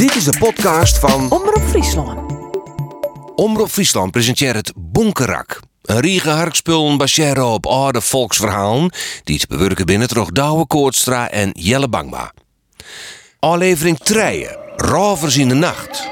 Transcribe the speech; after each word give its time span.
Dit 0.00 0.14
is 0.14 0.24
de 0.24 0.38
podcast 0.38 0.98
van 0.98 1.30
Omroep 1.30 1.62
Friesland. 1.68 2.32
Omroep 3.34 3.68
Friesland 3.68 4.10
presenteert 4.10 4.56
het 4.56 4.72
Bonkerak. 4.76 5.60
Een 5.82 6.00
riege 6.00 6.30
harkspullen 6.30 6.96
baseren 6.96 7.46
op 7.46 7.66
oude 7.66 8.00
volksverhalen 8.00 8.92
die 9.24 9.38
te 9.38 9.46
bewerken 9.46 9.86
binnen 9.86 10.08
toch 10.08 10.30
Douwe 10.30 10.66
Koortstra 10.66 11.30
en 11.30 11.50
Jelle 11.52 11.88
Bangma. 11.88 12.32
Aflevering 13.38 13.98
3. 13.98 14.48
Rovers 14.76 15.36
in 15.36 15.48
de 15.48 15.54
nacht. 15.54 16.08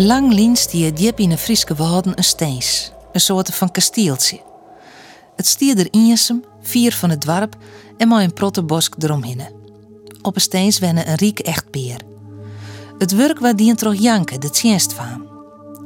Lang 0.00 0.32
liens 0.32 0.68
die 0.70 0.92
diep 0.92 1.18
in 1.18 1.28
de 1.28 1.38
Frieske 1.38 1.74
wouden 1.74 2.12
een 2.16 2.24
steens. 2.24 2.92
Een 3.12 3.20
soort 3.20 3.54
van 3.54 3.70
kastieltje. 3.70 4.40
Het 5.36 5.46
stier 5.46 5.78
er 5.78 5.88
vier 6.60 6.92
van 6.92 7.10
het 7.10 7.22
dorp 7.22 7.56
en 7.96 8.08
maar 8.08 8.22
een 8.22 8.32
prottebosk 8.32 8.94
eromheen. 8.98 9.42
Op 10.22 10.34
een 10.34 10.40
steens 10.40 10.78
wennen 10.78 11.08
een 11.08 11.14
riek 11.14 11.38
echtpeer. 11.38 12.00
Het 12.98 13.12
werk 13.12 13.38
waar 13.38 13.56
die 13.56 13.74
toch 13.74 13.94
Janke 13.94 14.38
de 14.38 14.50
tjenst 14.50 14.92
van. 14.92 15.26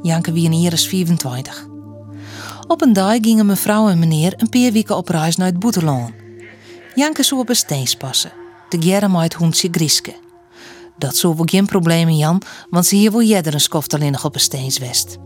Janke 0.01 0.31
wie 0.31 0.45
een 0.45 0.51
hier 0.51 0.73
is 0.73 0.87
25. 0.87 1.67
Op 2.67 2.81
een 2.81 2.93
dag 2.93 3.17
gingen 3.21 3.45
mevrouw 3.45 3.89
en 3.89 3.99
meneer 3.99 4.33
een 4.37 4.49
paar 4.49 4.71
weken 4.71 4.97
op 4.97 5.09
reis 5.09 5.35
naar 5.35 5.47
het 5.47 5.59
Boeteloon. 5.59 6.13
Janke 6.95 7.23
zou 7.23 7.41
op 7.41 7.49
een 7.49 7.55
steens 7.55 7.95
passen. 7.95 8.31
De 8.69 8.81
gerre 8.81 9.09
met 9.09 9.21
het 9.21 9.33
hoentje 9.33 9.67
Grieske. 9.71 10.13
Dat 11.03 11.17
zou 11.17 11.35
wel 11.35 11.45
geen 11.45 11.65
probleem 11.65 12.09
Jan, 12.09 12.41
want 12.69 12.85
ze 12.85 12.95
hier 12.95 13.11
wil 13.11 13.21
jeder 13.21 13.53
een 13.53 13.59
skoft 13.59 13.93
alleen 13.93 14.11
nog 14.11 14.25
op 14.25 14.33
een 14.33 14.41
steenswest. 14.41 15.17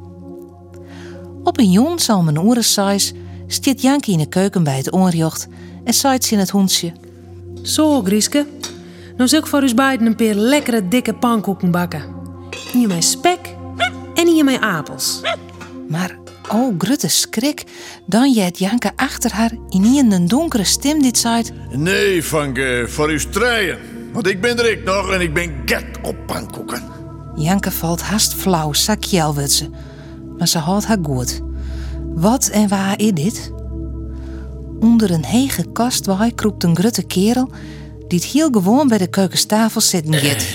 Op 1.43 1.59
een 1.59 1.71
jong 1.71 2.01
zal 2.01 2.23
mijn 2.23 2.39
oren 2.39 2.63
sais, 2.63 3.13
stiet 3.47 3.81
Janke 3.81 4.11
in 4.11 4.17
de 4.17 4.29
keuken 4.29 4.63
bij 4.63 4.77
het 4.77 4.93
oorjocht 4.93 5.47
en 5.83 5.93
zaait 5.93 6.23
ze 6.23 6.33
in 6.33 6.39
het 6.39 6.49
hoensje. 6.49 6.91
Zo, 7.63 8.01
Grieske. 8.03 8.45
Nou 9.17 9.37
ik 9.37 9.45
voor 9.45 9.63
u 9.63 9.73
beiden 9.73 10.07
een 10.07 10.15
paar 10.15 10.33
lekkere 10.33 10.87
dikke 10.87 11.13
pannenkoeken 11.13 11.71
bakken. 11.71 12.03
Hier 12.71 12.87
mijn 12.87 13.03
spek 13.03 13.55
en 14.13 14.27
hier 14.27 14.43
mijn 14.43 14.61
appels. 14.61 15.21
Maar, 15.89 16.17
oh, 16.51 16.75
grutte 16.77 17.07
schrik, 17.07 17.63
dan 18.05 18.31
jet 18.31 18.59
Janke 18.59 18.91
achter 18.95 19.31
haar 19.31 19.51
in 19.69 20.11
een 20.11 20.27
donkere 20.27 20.63
stem 20.63 21.01
dit 21.01 21.17
zaait. 21.17 21.51
Nee, 21.71 22.23
Vanke, 22.23 22.85
voor 22.87 23.09
uw 23.09 23.19
strijen. 23.19 23.96
Want 24.13 24.27
ik 24.27 24.41
ben 24.41 24.57
er 24.57 24.71
ik 24.71 24.83
nog 24.83 25.11
en 25.11 25.21
ik 25.21 25.33
ben 25.33 25.61
get 25.65 25.85
op 26.01 26.15
pannenkoeken. 26.25 26.83
Janke 27.35 27.71
valt 27.71 28.01
haast 28.01 28.33
flauw, 28.33 28.73
zakjel 28.73 29.33
wordt 29.33 29.51
ze. 29.51 29.69
Maar 30.37 30.47
ze 30.47 30.57
houdt 30.57 30.85
haar 30.85 30.97
goed. 31.01 31.41
Wat 32.15 32.47
en 32.47 32.67
waar 32.67 32.99
is 32.99 33.11
dit? 33.11 33.51
Onder 34.79 35.11
een 35.11 35.25
hege 35.25 35.71
kast 35.71 36.05
waar 36.05 36.33
kroept 36.33 36.63
een 36.63 36.75
grutte 36.75 37.03
kerel 37.03 37.49
die 38.07 38.19
het 38.19 38.27
heel 38.27 38.49
gewoon 38.51 38.87
bij 38.87 38.97
de 38.97 39.07
keukenstafel 39.07 39.81
zitten 39.81 40.13
gaat. 40.13 40.45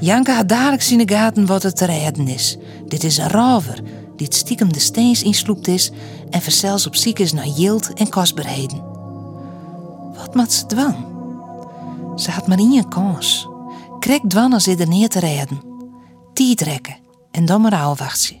Janke 0.00 0.32
had 0.32 0.48
dadelijk 0.48 0.82
zien 0.82 0.98
de 0.98 1.14
gaten 1.14 1.46
wat 1.46 1.62
het 1.62 1.76
te 1.76 1.84
redden 1.84 2.28
is. 2.28 2.56
Dit 2.86 3.04
is 3.04 3.16
een 3.16 3.30
rover 3.30 3.80
die 4.16 4.26
het 4.26 4.34
stiekem 4.34 4.72
de 4.72 4.78
steens 4.78 5.22
insloept 5.22 5.68
is 5.68 5.90
en 6.30 6.40
verzels 6.40 6.86
op 6.86 6.96
ziek 6.96 7.18
is 7.18 7.32
naar 7.32 7.46
yield 7.46 7.92
en 7.92 8.08
kostbaarheden. 8.08 8.82
Wat 10.14 10.34
maakt 10.34 10.52
ze 10.52 10.66
dwan? 10.66 11.17
Ze 12.18 12.30
had 12.30 12.46
maar 12.46 12.58
één 12.58 12.88
kans. 12.88 13.48
Krek 13.98 14.22
dwan 14.28 14.52
als 14.52 14.66
er 14.66 14.88
neer 14.88 15.08
te 15.08 15.18
redden. 15.18 15.60
Tiet 16.34 16.60
rekken 16.60 16.96
en 17.30 17.44
dan 17.44 17.60
maar 17.60 17.74
afwachten. 17.74 18.36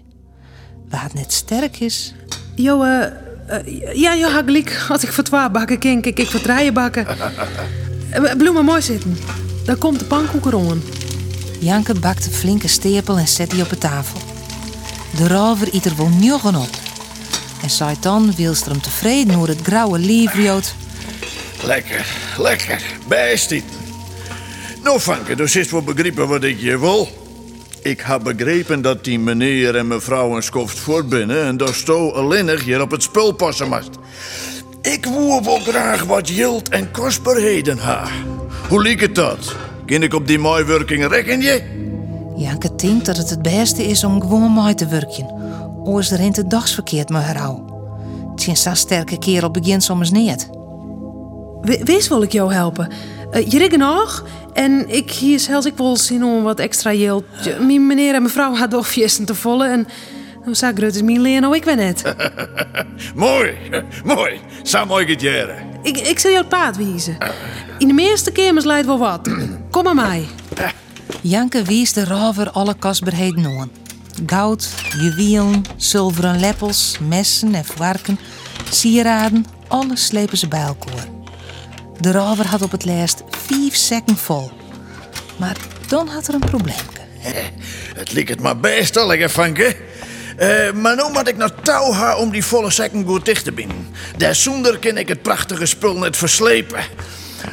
Waar 0.88 1.02
het 1.02 1.14
net 1.14 1.32
sterk 1.32 1.80
is, 1.80 2.14
Jo, 2.54 2.82
eh, 2.82 3.04
eh, 3.46 3.94
ja, 3.94 4.14
jo. 4.14 4.28
Als 4.88 5.02
ik 5.02 5.12
voor 5.12 5.24
twee 5.24 5.50
bakken 5.50 5.78
kink, 5.78 6.06
ik, 6.06 6.18
ik 6.18 6.30
voor 6.30 6.40
drieën 6.40 6.74
bakken. 6.74 7.06
Eh, 8.10 8.36
Bloemen 8.36 8.64
mooi 8.64 8.82
zitten. 8.82 9.18
Daar 9.64 9.76
komt 9.76 9.98
de 9.98 10.04
pannenkoeken 10.04 10.54
om. 10.54 10.82
Janke 11.60 11.94
bakt 11.94 12.26
een 12.26 12.32
flinke 12.32 12.68
stepel 12.68 13.18
en 13.18 13.28
zet 13.28 13.50
die 13.50 13.62
op 13.62 13.68
de 13.68 13.78
tafel. 13.78 14.20
De 15.16 15.28
rover 15.28 15.74
eet 15.74 15.84
er 15.84 15.96
wel 15.96 16.08
njogen 16.08 16.54
op. 16.56 16.70
En 17.62 17.70
zei 17.70 17.96
dan 18.00 18.34
Wilstrom 18.34 18.80
tevreden 18.80 19.34
door 19.34 19.48
het 19.48 19.60
grauwe 19.62 19.98
liefriot. 19.98 20.74
Lekker, 21.62 22.06
lekker. 22.38 22.97
Best. 23.08 23.54
Nou, 24.82 25.00
Vanke, 25.00 25.34
dus 25.34 25.56
is 25.56 25.70
wel 25.70 25.82
begrepen 25.82 26.28
wat 26.28 26.44
ik 26.44 26.60
je 26.60 26.78
wil. 26.78 27.08
Ik 27.82 28.00
heb 28.00 28.22
begrepen 28.22 28.82
dat 28.82 29.04
die 29.04 29.18
meneer 29.18 29.76
en 29.76 29.86
mevrouw 29.86 30.36
een 30.36 30.68
voor 30.68 31.04
binnen 31.04 31.44
en 31.44 31.56
dat 31.56 31.74
sto 31.74 32.10
alleenig 32.10 32.64
hier 32.64 32.80
op 32.80 32.90
het 32.90 33.02
spul 33.02 33.32
passen 33.32 33.68
moest. 33.68 33.90
Ik 34.82 35.06
woer 35.06 35.42
wel 35.42 35.58
graag 35.58 36.04
wat 36.04 36.28
jild 36.28 36.68
en 36.68 36.90
kostbaarheden 36.90 37.78
ha. 37.78 38.08
Hoe 38.68 38.82
liek 38.82 39.00
het 39.00 39.14
dat? 39.14 39.56
Kan 39.86 40.02
ik 40.02 40.14
op 40.14 40.26
die 40.26 40.38
mooie 40.38 40.64
werking 40.64 41.06
rekken 41.06 41.40
je? 41.40 41.62
Janke 42.36 42.74
denkt 42.74 43.06
dat 43.06 43.16
het 43.16 43.30
het 43.30 43.42
beste 43.42 43.82
is 43.82 44.04
om 44.04 44.20
gewoon 44.20 44.50
mooi 44.50 44.74
te 44.74 44.86
werken. 44.86 45.26
Oors 45.84 46.10
rent 46.10 46.36
het 46.36 46.50
dagsverkeerd 46.50 47.08
met 47.08 47.22
haar 47.22 47.38
ouw. 47.38 47.64
Tjen 48.36 48.56
zo'n 48.56 48.76
sterke 48.76 49.18
kerel 49.18 49.50
begint 49.50 49.82
soms 49.82 50.10
niet. 50.10 50.57
We- 51.68 51.80
Wees 51.84 52.08
wil 52.08 52.22
ik 52.22 52.32
jou 52.32 52.52
helpen. 52.52 52.88
Eh, 53.30 53.50
je 53.50 53.76
nog. 53.76 54.24
En 54.52 54.88
ik 54.88 55.10
hier 55.10 55.40
zelfs 55.40 55.66
ik 55.66 55.76
wel 55.76 55.96
zin 55.96 56.24
om 56.24 56.42
wat 56.42 56.58
extra 56.60 56.92
yield. 56.92 57.24
Mijn 57.60 57.86
meneer 57.86 58.14
en 58.14 58.22
mevrouw 58.22 58.54
hadden 58.54 58.78
ofjes 58.78 59.20
te 59.24 59.34
volle. 59.34 59.66
En 59.68 59.86
nou 60.42 60.54
zei 60.54 60.72
Grut 60.74 60.94
is 60.94 61.02
mijn 61.02 61.20
leer, 61.20 61.40
nou 61.40 61.56
ik 61.56 61.64
ben 61.64 61.78
het. 61.78 62.02
Mooi, 63.14 63.54
mooi. 64.04 64.40
Zo 64.62 64.86
mooi 64.86 65.06
het 65.06 65.20
jaren. 65.20 65.56
Ik, 65.82 65.96
ik 65.98 66.18
zal 66.18 66.30
jou 66.30 66.42
het 66.42 66.52
paard 66.52 66.76
wijzen. 66.76 67.16
In 67.78 67.86
de 67.88 67.94
meeste 67.94 68.32
kamers 68.32 68.64
leidt 68.64 68.86
wel 68.86 68.98
wat. 68.98 69.28
Kom 69.70 69.84
maar 69.84 69.94
mij. 69.94 70.24
Janke 71.20 71.62
wies 71.62 71.92
de 71.92 72.04
rover 72.04 72.50
alle 72.50 72.74
kostbaarheden 72.74 73.46
aan. 73.46 73.70
Goud, 74.26 74.68
juwelen, 74.98 75.62
zilveren 75.76 76.40
leppels, 76.40 76.98
messen 77.08 77.54
en 77.54 77.64
varken, 77.64 78.18
sieraden, 78.70 79.46
alles 79.68 80.04
slepen 80.06 80.38
ze 80.38 80.48
bij 80.48 80.60
elkaar. 80.62 81.06
De 82.00 82.12
rover 82.12 82.46
had 82.46 82.62
op 82.62 82.70
het 82.70 82.84
lijst 82.84 83.22
vijf 83.30 83.74
sekken 83.76 84.16
vol. 84.16 84.50
Maar 85.36 85.56
dan 85.88 86.08
had 86.08 86.28
er 86.28 86.34
een 86.34 86.40
probleem. 86.40 86.76
Het 87.96 88.12
liep 88.12 88.28
het 88.28 88.40
maar 88.40 88.56
best 88.58 88.96
al 88.96 89.06
lekker, 89.06 89.30
Vanke. 89.30 89.76
Eh, 90.36 90.72
maar 90.72 90.96
nu 90.96 91.02
moet 91.12 91.28
ik 91.28 91.36
naar 91.36 91.54
touw 91.62 91.92
ha 91.92 92.16
om 92.16 92.30
die 92.30 92.44
volle 92.44 92.70
sekken 92.70 93.04
goed 93.06 93.24
dicht 93.24 93.44
te 93.44 93.52
binden. 93.52 93.88
Daarzonder 94.16 94.78
kan 94.78 94.96
ik 94.96 95.08
het 95.08 95.22
prachtige 95.22 95.66
spul 95.66 95.98
net 95.98 96.16
verslepen. 96.16 96.80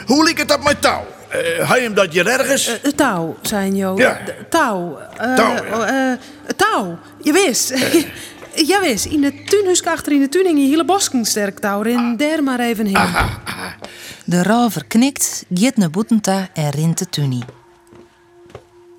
Hoe 0.05 0.23
liep 0.25 0.37
het 0.37 0.53
op 0.55 0.63
mijn 0.63 0.79
touw? 0.79 1.05
Eh 1.29 1.69
Hij 1.69 1.81
hem 1.81 1.93
dat 1.93 2.13
je 2.13 2.23
ergens? 2.23 2.81
Eh, 2.81 2.91
touw, 2.91 3.35
zijn 3.41 3.75
Jo. 3.75 3.97
Ja. 3.97 4.19
Touw. 4.49 4.97
Eh, 5.17 5.35
Touw, 5.35 5.53
ja. 5.65 5.77
oh, 5.77 5.89
eh, 6.11 6.17
touw. 6.55 6.97
Je 7.21 7.31
wist. 7.31 7.73
ja, 8.71 8.79
wist. 8.81 9.05
In 9.05 9.21
de 9.21 9.43
tuinhuis 9.45 9.85
achter 9.85 10.11
in 10.11 10.19
de 10.19 10.29
tuin 10.29 10.45
hing 10.45 10.59
je 10.59 10.65
hele 10.67 10.85
bosken 10.85 11.25
sterk 11.25 11.59
touw. 11.59 11.83
En 11.83 12.17
daar 12.17 12.43
maar 12.43 12.59
even 12.59 12.85
heen. 12.85 12.97
De 14.27 14.43
rover 14.43 14.85
knikt, 14.85 15.45
giet 15.53 15.77
naar 15.77 15.89
Boetenta 15.89 16.49
en 16.53 16.69
rint 16.69 16.97
de 16.97 17.09
tunie. 17.09 17.43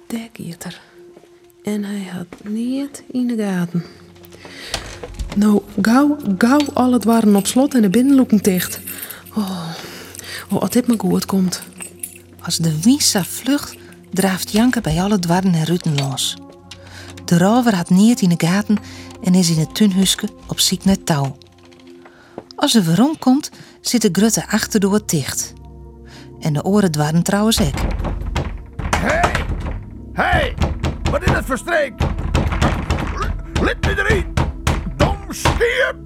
Daar 0.07 0.29
er. 0.59 0.81
En 1.63 1.85
hij 1.85 2.05
had 2.13 2.27
niet 2.45 3.03
in 3.13 3.27
de 3.27 3.37
gaten. 3.37 3.85
Nou, 5.37 5.63
gauw, 5.83 6.17
gauw 6.39 6.73
al 6.75 6.93
het 6.93 7.05
waren 7.05 7.37
op 7.37 7.47
slot 7.47 7.75
en 7.75 7.83
de 7.83 7.91
binnenloeken 7.91 8.43
dicht. 8.43 8.81
Oh, 9.35 9.69
oh 10.51 10.61
als 10.61 10.71
dit 10.71 10.87
maar 10.87 10.99
goed 10.99 11.27
komt. 11.27 11.63
Als 12.41 12.57
de 12.57 12.81
Wiesa 12.81 13.25
vlucht, 13.25 13.77
draaft 14.13 14.51
Janke 14.51 14.81
bij 14.81 15.03
alle 15.03 15.19
dwarren 15.19 15.55
en 15.55 15.65
ruten 15.65 15.95
los. 15.95 16.37
De 17.25 17.39
rover 17.39 17.75
had 17.75 17.91
niet 17.91 18.21
in 18.21 18.29
de 18.29 18.47
gaten 18.47 18.79
en 19.23 19.35
is 19.35 19.51
in 19.51 19.59
het 19.59 19.75
tuinhuske 19.75 20.29
op 20.47 20.61
ziek 20.61 20.85
naar 20.85 21.03
touw. 21.05 21.37
Als 22.57 22.71
ze 22.73 22.83
weer 22.83 23.17
komt, 23.19 23.51
zit 23.89 24.03
de 24.03 24.09
grutte 24.13 24.49
achterdoor 24.49 24.95
het 24.95 25.09
dicht. 25.09 25.53
En 26.41 26.53
de 26.53 26.65
oren 26.65 26.91
dwarren 26.91 27.23
trouwens 27.23 27.61
ook. 27.61 27.75
Hey! 28.97 29.45
Hey! 30.13 30.55
Wat 31.11 31.23
is 31.23 31.31
het 31.31 31.45
voor 31.45 31.59
streek? 31.59 31.93
Let 33.61 33.77
me 33.81 34.05
erin! 34.07 34.25
Dom 34.97 35.17
stiep! 35.29 35.97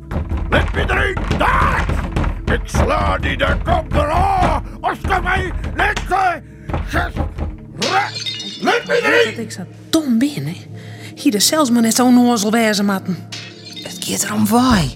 Let 0.50 0.74
me 0.74 0.84
erin! 0.88 1.16
Daar! 1.38 1.86
Ik 2.44 2.60
sla 2.64 3.18
die 3.18 3.36
de 3.36 3.56
kop 3.64 3.92
eraan! 3.92 4.64
Als 4.80 4.98
je 5.00 5.20
mij 5.22 5.52
net 5.74 6.00
Let 8.60 8.86
me 8.86 9.00
Dat 9.02 9.12
erin! 9.12 9.40
ik 9.40 9.52
zo 9.52 9.62
dom 9.90 10.18
ben, 10.18 10.46
hè. 10.46 10.56
Hier 11.14 11.32
de 11.32 11.40
zelfs 11.40 11.70
maar 11.70 11.82
net 11.82 11.94
zo'n 11.94 12.14
nozel 12.14 12.50
wezen 12.50 12.84
matten. 12.84 13.28
Het 13.82 13.96
gaat 14.00 14.22
erom 14.22 14.46
waai. 14.46 14.92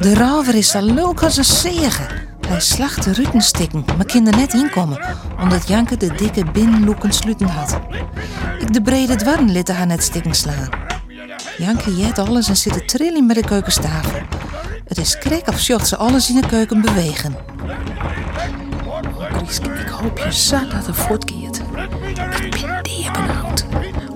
De 0.00 0.14
rover 0.14 0.54
is 0.54 0.68
zo 0.68 0.80
leuk 0.80 1.22
als 1.22 1.36
een 1.36 1.44
zegen. 1.44 2.06
Hij 2.48 2.60
slacht 2.60 3.04
de 3.04 3.12
ruten 3.12 3.40
stikken, 3.40 3.84
maar 3.96 4.06
kan 4.06 4.26
er 4.26 4.36
net 4.36 4.54
inkomen, 4.54 5.04
omdat 5.40 5.68
Janke 5.68 5.96
de 5.96 6.14
dikke 6.14 6.44
binnenloeken 6.52 7.12
sluiten 7.12 7.46
had. 7.46 7.78
Ik 8.58 8.72
de 8.72 8.82
brede 8.82 9.16
dwarren 9.16 9.50
litte 9.50 9.72
haar 9.72 9.86
net 9.86 10.02
stikken 10.02 10.34
slaan. 10.34 10.68
Janke 11.58 11.96
jet 11.96 12.18
alles 12.18 12.48
en 12.48 12.56
zit 12.56 12.72
te 12.72 12.84
trillen 12.84 13.26
bij 13.26 13.34
de 13.34 13.44
keukentafel. 13.44 14.20
Het 14.84 14.98
is 14.98 15.18
krek 15.18 15.48
of 15.48 15.58
ze 15.60 15.96
alles 15.96 16.28
in 16.28 16.40
de 16.40 16.46
keuken 16.46 16.80
bewegen. 16.80 17.36
Ik 19.80 19.88
hoop 19.88 20.18
je 20.18 20.32
zat 20.32 20.70
dat 20.70 20.86
er 20.86 20.94
voortkeert. 20.94 21.60
Ik 22.42 22.50
ben 22.50 22.82
die 22.82 23.10
benauwd. 23.12 23.64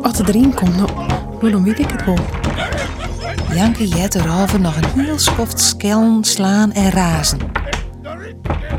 Als 0.02 0.18
het 0.18 0.28
erin 0.28 0.54
komt, 0.54 0.76
nou 0.76 1.50
dan 1.50 1.64
weet 1.64 1.78
ik 1.78 1.90
het 1.90 2.04
wel. 2.04 2.43
Janke 3.54 3.88
jet 3.88 4.14
erover 4.14 4.60
nog 4.60 4.76
een 4.76 5.00
heel 5.00 5.18
schoft 5.18 5.60
skellen, 5.60 6.24
slaan 6.24 6.72
en 6.72 6.90
razen. 6.90 7.38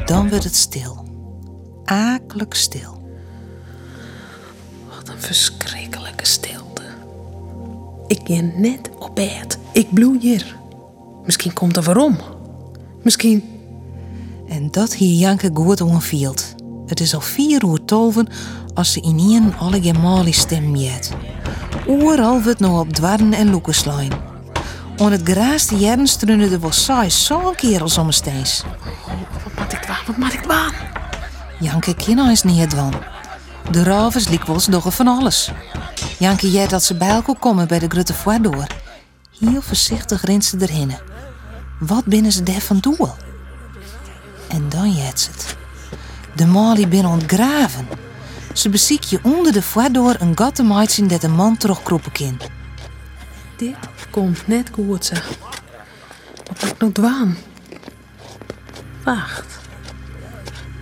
Dan 0.05 0.29
wordt 0.29 0.43
het 0.43 0.55
stil. 0.55 1.05
Akelijk 1.85 2.53
stil. 2.53 3.01
Wat 4.95 5.09
een 5.09 5.21
verschrikkelijke 5.21 6.25
stilte. 6.25 6.81
Ik 8.07 8.23
ben 8.23 8.61
net 8.61 8.89
op 8.99 9.15
bed. 9.15 9.59
Ik 9.71 9.93
bloei 9.93 10.19
hier. 10.19 10.55
Misschien 11.25 11.53
komt 11.53 11.77
er 11.77 11.83
waarom. 11.83 12.17
Misschien. 13.03 13.43
En 14.47 14.71
dat 14.71 14.93
hier 14.93 15.19
Janke 15.19 15.49
goed 15.53 15.81
onvielt. 15.81 16.55
Het 16.85 16.99
is 16.99 17.13
al 17.13 17.21
vier 17.21 17.65
uur 17.65 17.85
toven 17.85 18.27
als 18.73 18.91
ze 18.91 19.01
in 19.01 19.19
een 19.19 19.55
alle 19.57 19.81
gemali 19.81 20.33
stem 20.33 20.75
jet. 20.75 21.11
Overal 21.87 22.41
wordt 22.41 22.59
nou 22.59 22.79
op 22.79 22.93
dwarren 22.93 23.33
en 23.33 23.49
loekenslijn. 23.49 24.33
On 24.97 25.11
het 25.11 25.21
graas 25.23 25.67
de 25.67 25.75
jaren 25.75 26.07
strunnen 26.07 26.51
er 26.51 26.59
wel 26.59 26.71
saai 26.71 27.11
zo'n 27.11 27.55
kerels 27.55 27.97
om 27.97 28.11
steens. 28.11 28.63
Wat 29.43 29.53
moet 29.57 29.73
ik 29.73 29.87
doen? 29.87 29.95
Wat 30.05 30.17
moet 30.17 30.33
ik 30.33 30.43
doen? 30.43 30.71
Janke 31.59 31.95
kan 31.95 32.29
eens 32.29 32.43
niet 32.43 32.69
dwan. 32.69 32.93
De 33.71 33.83
rovers 33.83 34.27
liek 34.27 34.45
wel 34.45 34.55
eens 34.55 34.65
doggen 34.65 34.91
van 34.91 35.07
alles. 35.07 35.51
Janke 36.19 36.51
jet 36.51 36.69
dat 36.69 36.83
ze 36.83 36.95
bij 36.95 37.09
elkaar 37.09 37.39
komen 37.39 37.67
bij 37.67 37.79
de 37.79 37.87
Grutte 37.87 38.13
Foy 38.13 38.39
door. 38.39 38.67
Heel 39.39 39.61
voorzichtig 39.61 40.23
rent 40.25 40.45
ze 40.45 40.57
erheen. 40.57 40.95
Wat 41.79 42.05
binnen 42.05 42.31
ze 42.31 42.43
daar 42.43 42.61
van 42.61 42.77
doel? 42.79 43.09
En 44.47 44.69
dan 44.69 44.91
jet 44.91 45.19
ze 45.19 45.29
het. 45.31 45.55
De 46.35 46.45
Mali 46.45 46.87
binnen 46.87 47.11
ontgraven. 47.11 47.87
Ze 48.53 48.69
beziek 48.69 49.03
je 49.03 49.19
onder 49.23 49.51
de 49.51 49.61
Foy 49.61 49.91
door 49.91 50.15
een 50.19 50.37
gat 50.37 50.55
te 50.55 50.63
maaien 50.63 51.07
dat 51.07 51.23
een 51.23 51.35
man 51.35 51.57
terugkroepen 51.57 52.11
kan. 52.11 52.37
Dit 53.57 53.75
komt 54.09 54.47
net 54.47 54.69
goed, 54.73 55.05
zeg. 55.05 55.29
Wat 56.47 56.61
moet 56.61 56.71
ik 56.71 56.79
nou 56.79 56.91
doen? 56.91 57.35
Wacht. 59.03 59.59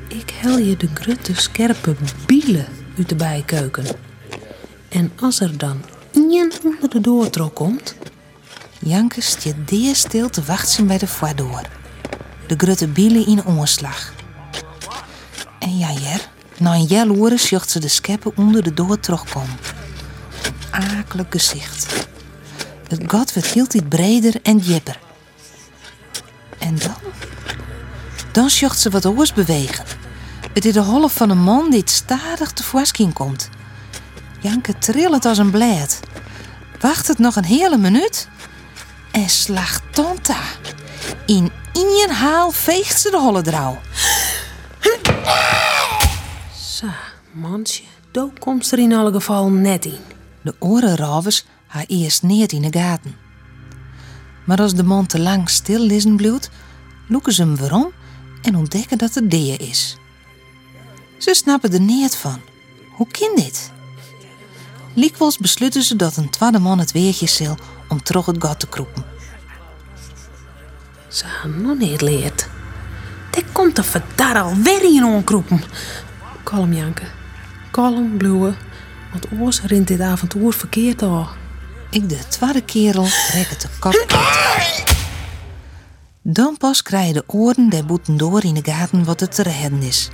Ik 0.08 0.30
hel 0.30 0.58
je 0.58 0.78
de 0.78 0.90
grutte 0.94 1.36
scherpe 1.36 1.96
bielen 2.26 2.66
uit 2.98 3.10
de 3.10 3.16
bijkeuken. 3.16 3.86
En 4.90 5.12
als 5.20 5.40
er 5.40 5.58
dan 5.58 5.82
één 6.12 6.52
onder 6.64 6.90
de 6.90 7.02
doortrok 7.02 7.56
komt, 7.56 7.96
Janke 8.80 9.22
stiet 9.22 9.56
deer 9.68 9.96
stil 9.96 10.30
te 10.30 10.44
wachten 10.44 10.88
bij 10.88 10.98
de 10.98 11.08
Foy 11.08 11.34
door. 11.34 11.62
De 12.48 12.56
grutte 12.58 12.88
bielen 12.88 13.26
in 13.26 13.46
omslag. 13.46 14.14
En 15.60 15.78
ja, 15.78 15.92
jer, 15.92 16.30
na 16.58 16.74
een 16.74 16.84
jel 16.84 17.16
uren 17.16 17.40
zocht 17.40 17.70
ze 17.70 17.80
de 17.80 17.88
scheppen 17.88 18.32
onder 18.36 18.64
de 18.64 18.74
door 18.74 19.00
terugkomen. 19.00 19.58
Een 20.72 20.98
akelig 20.98 21.26
gezicht. 21.30 22.08
Het 22.88 23.04
gat 23.08 23.34
werd 23.34 23.48
heel 23.48 23.66
iets 23.72 23.84
breder 23.90 24.36
en 24.44 24.58
dieper. 24.58 25.00
En 26.58 26.78
dan? 26.78 26.96
Dan 28.32 28.50
zocht 28.50 28.80
ze 28.80 28.90
wat 28.90 29.06
oors 29.06 29.34
bewegen. 29.34 29.86
Het 30.54 30.66
is 30.66 30.74
de 30.74 30.82
holf 30.82 31.14
van 31.14 31.30
een 31.30 31.44
man 31.44 31.70
die 31.70 31.82
stadig 31.86 32.52
te 32.52 32.64
voorschijn 32.64 33.14
komt. 33.14 33.50
Janke 34.40 34.78
trillend 34.78 35.26
als 35.26 35.38
een 35.38 35.52
blad. 35.52 36.00
Wacht 36.80 37.08
het 37.08 37.18
nog 37.18 37.36
een 37.36 37.46
hele 37.46 37.78
minuut 37.78 38.28
en 39.12 39.30
slaagt 39.30 39.82
Tanta. 39.92 40.40
In 41.26 41.52
één 41.74 42.10
haal 42.10 42.52
veegt 42.52 43.02
ze 43.02 43.10
de 43.10 43.18
holle 43.18 43.42
drouw. 43.42 43.80
Zo, 46.60 46.88
mansje, 47.32 47.84
daar 48.12 48.30
komt 48.40 48.72
er 48.72 48.80
in 48.80 48.94
alle 48.94 49.12
gevallen 49.12 49.62
net 49.62 49.86
in. 49.86 50.00
De 50.42 50.56
orenravers 50.60 51.46
haar 51.74 51.86
eerst 51.88 52.24
neer 52.24 52.54
in 52.54 52.62
de 52.62 52.80
gaten. 52.80 53.16
Maar 54.46 54.62
als 54.62 54.76
de 54.76 54.84
man 54.84 55.06
te 55.06 55.20
lang 55.20 55.50
stil 55.50 55.80
lissen 55.80 56.16
bloedt, 56.16 56.50
loeken 57.08 57.34
ze 57.34 57.42
hem 57.42 57.56
weer 57.56 57.74
om 57.74 57.92
en 58.42 58.56
ontdekken 58.56 58.98
dat 58.98 59.14
het 59.14 59.32
deer 59.32 59.62
is. 59.62 59.98
Ze 61.18 61.34
snappen 61.34 61.74
er 61.74 61.80
niet 61.80 62.16
van. 62.16 62.42
Hoe 62.92 63.08
kan 63.08 63.36
dit? 63.36 63.72
Likwijls 64.94 65.38
besluiten 65.38 65.84
ze 65.84 65.96
dat 65.96 66.18
een 66.18 66.30
tweede 66.30 66.60
man 66.60 66.80
het 66.80 66.92
weertje 66.92 67.28
zal 67.28 67.58
om 67.88 68.04
terug 68.04 68.26
het 68.26 68.44
gat 68.44 68.60
te 68.60 68.68
kroepen. 68.68 69.04
Ze 71.08 71.24
hebben 71.26 71.62
nog 71.62 71.78
niet 71.78 72.02
leerd. 72.02 72.48
Dit 73.32 73.46
komt 73.52 73.78
er 73.78 73.84
verdar 73.84 74.42
alweer 74.42 74.84
in 74.84 75.04
onkroepen. 75.04 75.64
Kalm, 76.44 76.74
Janke. 76.74 77.06
Kalm, 77.72 78.18
bloeien. 78.18 78.56
Want 79.12 79.28
oors 79.40 79.62
rint 79.62 79.88
dit 79.88 80.00
avontuur 80.00 80.54
verkeerd 80.54 81.02
al. 81.02 81.42
Ik 81.94 82.10
de 82.10 82.20
tweede 82.28 82.62
kerel 82.62 83.08
rek 83.34 83.48
het 83.50 83.62
de 83.62 83.68
kop. 83.80 84.06
Dan 86.22 86.58
pas 86.58 86.82
krijgen 86.82 87.14
de 87.14 87.24
oren 87.28 87.70
der 87.70 87.86
boeten 87.86 88.18
door 88.18 88.44
in 88.44 88.54
de 88.54 88.72
gaten 88.72 89.04
wat 89.04 89.20
het 89.20 89.36
te 89.36 89.44
redden 89.44 89.82
is. 89.82 90.10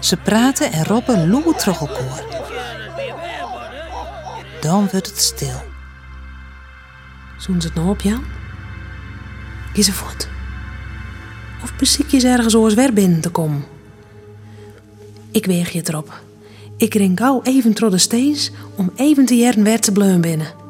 Ze 0.00 0.16
praten 0.16 0.72
en 0.72 0.84
roepen 0.84 1.30
loe. 1.30 1.54
Dan 4.60 4.88
wordt 4.90 5.06
het 5.06 5.20
stil. 5.20 5.62
Zoen 7.38 7.60
ze 7.60 7.66
het 7.66 7.76
nou 7.76 7.88
op, 7.88 8.00
Jan? 8.00 8.24
Kies 9.72 9.86
ze 9.86 9.92
voort. 9.92 10.28
Of 11.62 11.76
beziek 11.76 12.10
je 12.10 12.28
ergens 12.28 12.54
oors 12.54 12.74
weer 12.74 12.92
binnen 12.92 13.20
te 13.20 13.30
komen? 13.30 13.64
Ik 15.30 15.46
weeg 15.46 15.70
je 15.70 15.82
erop. 15.84 16.22
Ik 16.76 16.94
ring 16.94 17.18
gauw 17.18 17.42
even 17.42 17.74
door 17.74 17.90
de 17.90 17.98
steens 17.98 18.50
om 18.76 18.92
even 18.96 19.26
te 19.26 19.36
jaren 19.36 19.62
weer 19.62 19.80
te 19.80 19.92
bleun 19.92 20.20
binnen. 20.20 20.63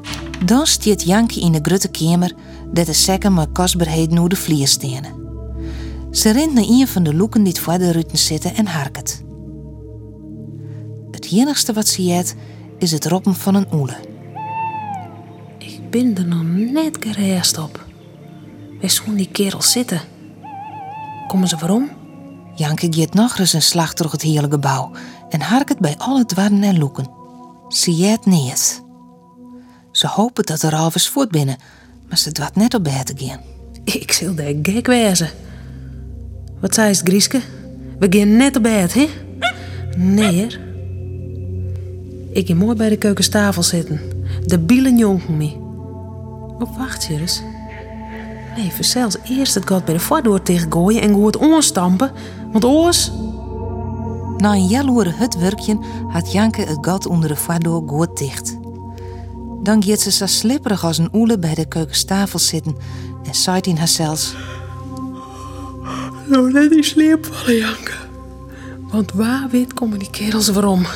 Dan 0.45 0.67
stiet 0.67 1.03
Jankie 1.03 1.43
in 1.43 1.53
de 1.53 1.59
grutte 1.63 1.89
kamer 1.89 2.33
dat 2.73 2.87
de 2.87 2.93
sekken 2.93 3.35
met 3.35 3.53
kostbaarheden 3.53 4.15
naar 4.15 4.29
de 4.29 4.37
vlier 4.37 4.69
stenen. 4.69 5.23
Ze 6.11 6.31
rent 6.31 6.55
naar 6.55 6.65
een 6.65 6.89
van 6.89 7.03
de 7.03 7.15
loeken 7.15 7.43
die 7.43 7.61
voor 7.61 7.79
de 7.79 7.93
ruiten 7.93 8.19
zitten 8.19 8.55
en 8.55 8.67
harket. 8.67 9.23
Het 11.11 11.33
enigste 11.33 11.73
wat 11.73 11.89
ze 11.89 12.05
jet 12.05 12.35
is 12.79 12.91
het 12.91 13.07
roppen 13.07 13.35
van 13.35 13.55
een 13.55 13.67
oele. 13.73 13.97
Ik 15.59 15.91
ben 15.91 16.17
er 16.17 16.27
nog 16.27 16.43
net 16.73 16.97
gereest 17.01 17.59
op. 17.59 17.87
Waar 18.81 18.91
zoen 18.91 19.15
die 19.15 19.29
kerels 19.29 19.71
zitten? 19.71 20.01
Komen 21.27 21.49
ze 21.49 21.57
waarom? 21.57 21.91
Janke 22.55 22.87
geeft 22.91 23.15
nog 23.15 23.39
eens 23.39 23.53
een 23.53 23.63
slag 23.63 23.95
door 23.95 24.11
het 24.11 24.23
hele 24.23 24.51
gebouw 24.51 24.91
en 25.29 25.41
harket 25.41 25.79
bij 25.79 25.95
alle 25.99 26.27
dwarren 26.27 26.63
en 26.63 26.79
loeken. 26.79 27.11
Ze 27.69 27.95
jet 27.95 28.27
niet. 28.27 28.84
Ze 29.95 30.07
hopen 30.07 30.45
dat 30.45 30.61
de 30.61 30.71
rovers 30.71 31.09
voort 31.09 31.31
binnen, 31.31 31.57
maar 32.09 32.19
ze 32.19 32.33
dwat 32.33 32.55
net 32.55 32.75
op 32.75 32.85
bed 32.85 33.07
te 33.07 33.27
gaan. 33.27 33.41
Ik 33.85 34.13
zal 34.13 34.35
daar 34.35 34.53
gek 34.63 34.87
wezen. 34.87 35.31
Wat 36.61 36.75
zei 36.75 36.89
het, 36.89 37.01
Grieske? 37.05 37.41
We 37.99 38.07
gaan 38.11 38.37
net 38.37 38.57
op 38.57 38.63
bed, 38.63 38.95
hè? 38.95 39.09
Nee, 39.97 40.33
heer. 40.33 40.61
Ik 42.33 42.47
ga 42.47 42.55
mooi 42.55 42.77
bij 42.77 42.89
de 42.89 42.97
keukentafel 42.97 43.63
zitten. 43.63 44.01
De 44.45 44.59
bielen 44.59 44.99
jonken 44.99 45.37
me. 45.37 45.53
Oh, 46.59 46.79
wacht 46.79 47.05
je 47.05 47.21
eens. 47.21 47.43
Nee, 48.57 48.73
zelfs 48.81 49.17
eerst 49.29 49.55
het 49.55 49.67
gat 49.67 49.85
bij 49.85 49.95
de 49.95 50.01
voordeur 50.01 50.43
tegengooien 50.43 51.03
en 51.03 51.15
goed 51.15 51.37
onstampen. 51.37 52.13
Want 52.53 52.65
oors... 52.65 53.11
Na 54.37 54.53
een 54.53 54.67
jaloere 54.67 55.13
hutwerkje 55.13 55.79
had 56.09 56.33
Janke 56.33 56.61
het 56.61 56.79
gat 56.81 57.07
onder 57.07 57.29
de 57.29 57.37
voordeur 57.37 57.83
goed 57.87 58.17
dicht. 58.17 58.63
Dan 59.65 59.83
gaat 59.83 60.01
ze 60.01 60.11
zo 60.11 60.27
slipperig 60.27 60.85
als 60.85 60.99
een 60.99 61.09
oele 61.13 61.39
bij 61.39 61.55
de 61.55 61.65
keukentafel 61.65 62.39
zitten 62.39 62.77
en 63.27 63.35
zei 63.35 63.61
in 63.61 63.77
haarzelfs... 63.77 64.35
Nou, 66.27 66.53
net 66.53 66.73
in 66.73 66.85
sleep 66.85 67.27
vallen, 67.27 67.57
Janke. 67.57 67.93
Want 68.91 69.13
waar 69.13 69.49
weet 69.51 69.75
komen 69.75 69.99
die 69.99 70.11
kerels 70.11 70.49
waarom? 70.49 70.87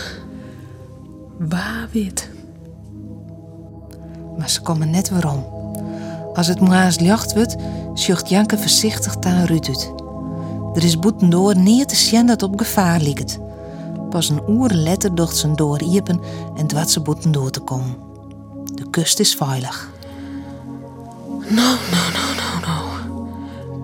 Waar 1.38 1.88
weet? 1.92 2.30
Maar 4.38 4.50
ze 4.50 4.60
komen 4.60 4.90
net 4.90 5.10
waarom. 5.10 5.44
Als 6.34 6.46
het 6.46 6.60
moeras 6.60 6.94
jacht 6.94 7.34
wordt, 7.34 7.56
zucht 7.94 8.28
Janke 8.28 8.58
voorzichtig 8.58 9.16
aan 9.20 9.44
Ruud 9.44 9.66
uit. 9.66 9.92
Er 10.74 10.84
is 10.84 10.98
boetendoor 10.98 11.56
niet 11.56 11.88
te 11.88 11.96
zien 11.96 12.26
dat 12.26 12.42
op 12.42 12.58
gevaar 12.58 13.00
ligt. 13.00 13.38
Pas 14.10 14.28
een 14.28 14.42
uur 14.48 14.74
later 14.74 15.14
docht 15.14 15.36
ze 15.36 15.54
door 15.54 15.82
iepen 15.82 16.20
en 16.56 16.66
dwat 16.66 16.90
ze 16.90 17.00
boetendoor 17.00 17.50
te 17.50 17.60
komen. 17.60 18.07
De 18.88 18.94
kust 18.94 19.20
is 19.20 19.34
veilig. 19.34 19.90
Nou, 21.30 21.76
nou, 21.90 22.12
nou, 22.12 22.34
nou, 22.36 22.60
nou. 22.66 22.86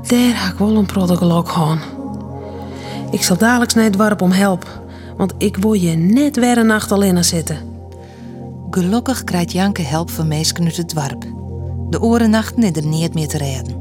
Daar 0.06 0.36
ga 0.36 0.52
ik 0.52 0.58
wel 0.58 0.76
een 0.76 0.86
protocol 0.86 1.42
gaan. 1.42 1.80
Ik 3.10 3.22
zal 3.22 3.36
dadelijk 3.36 3.74
naar 3.74 3.84
het 3.84 3.92
dorp 3.92 4.22
om 4.22 4.30
help. 4.30 4.82
Want 5.16 5.34
ik 5.38 5.56
wil 5.56 5.72
je 5.72 5.96
net 5.96 6.36
weer 6.36 6.58
een 6.58 6.66
nacht 6.66 6.92
alleen 6.92 7.24
zitten. 7.24 7.58
Gelukkig 8.70 9.24
krijgt 9.24 9.52
Janke 9.52 9.82
help 9.82 10.10
van 10.10 10.28
meesken 10.28 10.64
uit 10.64 10.76
het 10.76 10.94
dorp. 10.94 11.24
De 11.90 12.00
orennachten 12.00 12.62
is 12.62 12.76
er 12.76 12.86
niet 12.86 13.14
meer 13.14 13.28
te 13.28 13.38
redden. 13.38 13.76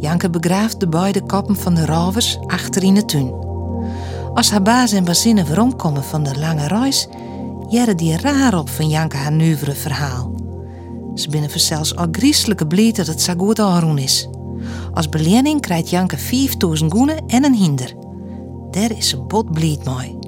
Janke 0.00 0.30
begraaft 0.30 0.80
de 0.80 0.88
beide 0.88 1.22
koppen 1.22 1.56
van 1.56 1.74
de 1.74 1.86
rovers 1.86 2.38
achter 2.46 2.82
in 2.82 2.94
de 2.94 3.04
tuin. 3.04 3.32
Als 4.34 4.50
haar 4.50 4.62
baas 4.62 4.92
en 4.92 5.04
bazinnen 5.04 5.46
weeromkomen 5.46 6.04
van 6.04 6.22
de 6.22 6.38
lange 6.38 6.66
reis, 6.66 7.08
jaren 7.70 7.96
die 7.96 8.16
raar 8.16 8.58
op 8.58 8.68
van 8.68 8.88
Janke 8.88 9.16
haar 9.16 9.32
nuivere 9.32 9.74
verhaal. 9.74 10.34
Ze 11.14 11.30
binnen 11.30 11.60
zelfs 11.60 11.96
al 11.96 12.06
griezelijke 12.12 12.66
blied 12.66 12.96
dat 12.96 13.06
het 13.06 13.22
zo 13.22 13.34
goed 13.36 13.98
is. 13.98 14.28
Als 14.92 15.08
belening 15.08 15.60
krijgt 15.60 15.90
Janke 15.90 16.18
5000 16.18 16.92
goenen 16.92 17.26
en 17.26 17.44
een 17.44 17.54
hinder. 17.54 17.94
Daar 18.70 18.90
is 18.90 19.08
ze 19.08 19.20
bot 19.20 19.52
blied 19.52 19.84
mooi. 19.84 20.18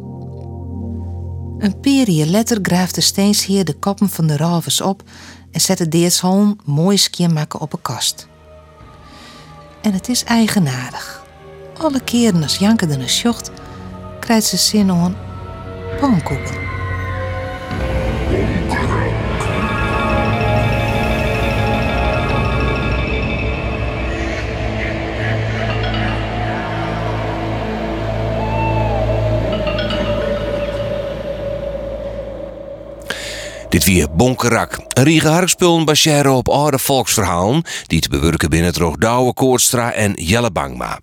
Een 1.59 1.81
perie 1.81 2.27
letter 2.27 2.59
graaft 2.63 2.95
de 2.95 3.01
steensheer 3.01 3.65
de 3.65 3.75
koppen 3.75 4.09
van 4.09 4.27
de 4.27 4.37
rovers 4.37 4.81
op 4.81 5.03
en 5.51 5.61
zet 5.61 5.79
de 5.79 5.89
deersholm 5.89 6.57
mooi 6.65 6.99
skiermakken 6.99 7.61
op 7.61 7.73
een 7.73 7.83
kast. 7.83 8.27
En 9.83 9.93
het 9.93 10.09
is 10.09 10.25
eigenaardig. 10.25 11.25
Alle 11.79 12.01
keren 12.01 12.43
als 12.43 12.57
Janke 12.57 12.87
er 12.87 13.01
een 13.01 13.09
sjocht, 13.09 13.51
krijgt 14.21 14.47
ze 14.47 14.57
zin 14.57 14.93
om 14.93 15.17
pannenkoeken. 16.01 16.72
Dit 33.73 33.85
weer 33.85 34.17
Bonkerak. 34.17 34.79
Een 34.89 35.05
riege 35.05 35.29
harkspullen 35.29 35.85
baseren 35.85 36.33
op 36.33 36.49
oude 36.49 36.79
volksverhalen... 36.79 37.65
die 37.87 38.01
te 38.01 38.09
bewerken 38.09 38.51
binnen 38.51 38.73
het 38.75 39.01
Douwe 39.01 39.35
Koortstra 39.35 39.93
en 39.93 40.13
Jelle 40.13 40.51
Bangma. 40.51 40.99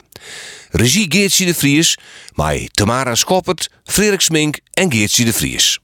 Regie 0.69 1.05
Geertje 1.11 1.45
de 1.45 1.53
Vries, 1.55 1.97
maar 2.33 2.57
Tamara 2.71 3.15
Schoppert, 3.15 3.69
Frederik 3.83 4.21
Smink 4.21 4.59
en 4.73 4.91
Geertje 4.91 5.25
de 5.25 5.33
Vries. 5.33 5.79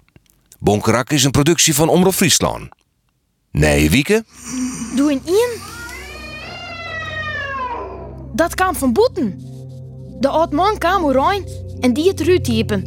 Bonkerak 0.60 1.10
is 1.10 1.24
een 1.24 1.32
productie 1.32 1.76
van 1.76 1.90
Omroep 1.90 2.14
Friesland. 2.14 2.70
Nee, 3.52 3.90
Wieke? 3.90 4.24
Doe 4.96 5.12
een 5.12 5.22
in. 5.26 5.50
Dat 8.34 8.56
kwam 8.56 8.76
van 8.76 8.94
Boeten. 8.94 9.40
De 10.20 10.28
oud 10.28 10.52
man 10.52 10.78
kwam 10.78 11.12
rein 11.12 11.48
en 11.80 11.94
die 11.94 12.10
het 12.10 12.20
eruit 12.20 12.44
typen. 12.44 12.84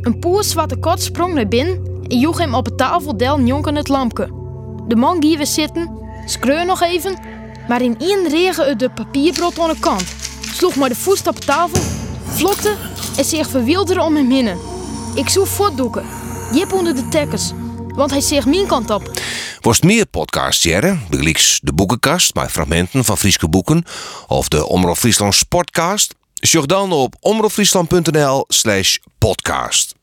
Een 0.00 0.18
poer 0.18 0.44
zwarte 0.44 0.76
kot 0.76 1.02
sprong 1.02 1.34
naar 1.34 1.48
binnen 1.48 1.87
en 2.08 2.18
joeg 2.18 2.38
hem 2.38 2.54
op 2.54 2.64
de 2.64 2.74
tafel 2.74 3.16
del 3.16 3.40
jonken 3.40 3.74
het 3.74 3.88
lampje. 3.88 4.26
De 4.86 4.96
man 4.96 5.16
ging 5.20 5.36
weer 5.36 5.46
zitten, 5.46 5.98
schreur 6.26 6.66
nog 6.66 6.82
even, 6.82 7.18
maar 7.68 7.82
in 7.82 7.98
één 7.98 8.28
regen 8.28 8.64
uit 8.64 8.78
de 8.78 8.90
papierbrot 8.90 9.58
aan 9.58 9.68
de 9.68 9.78
kant. 9.80 10.14
Sloeg 10.40 10.76
maar 10.76 10.88
de 10.88 10.94
voet 10.94 11.26
op 11.26 11.40
de 11.40 11.46
tafel, 11.46 11.80
vlokte 12.24 12.74
en 13.16 13.24
zich 13.24 13.48
verwilderde 13.48 14.02
om 14.02 14.16
hem 14.16 14.30
heen. 14.30 14.58
Ik 15.14 15.28
zoek 15.28 15.46
voortdoeken, 15.46 16.06
jip 16.52 16.72
onder 16.72 16.94
de 16.94 17.08
tekkers, 17.08 17.52
want 17.94 18.10
hij 18.10 18.20
zich 18.20 18.46
mijn 18.46 18.66
kant 18.66 18.90
op. 18.90 19.10
Worst 19.60 19.82
meer 19.82 20.06
podcasts 20.06 20.62
jaren, 20.62 21.02
de 21.08 21.72
boekenkast 21.74 22.34
met 22.34 22.50
fragmenten 22.50 23.04
van 23.04 23.18
Frieske 23.18 23.48
boeken 23.48 23.84
of 24.26 24.48
de 24.48 24.66
Omroep 24.66 24.96
Friesland 24.96 25.34
Sportcast. 25.34 26.14
Zoek 26.34 26.68
dan 26.68 26.92
op 26.92 27.14
omroepfriesland.nl 27.20 28.44
slash 28.48 28.96
podcast. 29.18 29.94